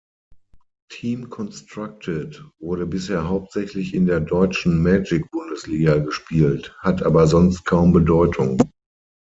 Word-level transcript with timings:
Team-Constructed 0.89 2.43
wurde 2.59 2.87
bisher 2.87 3.29
hauptsächlich 3.29 3.93
in 3.93 4.07
der 4.07 4.19
Deutschen 4.19 4.81
Magic-Bundesliga 4.81 5.99
gespielt, 5.99 6.75
hat 6.79 7.03
aber 7.03 7.27
sonst 7.27 7.65
kaum 7.65 7.93
Bedeutung. 7.93 8.57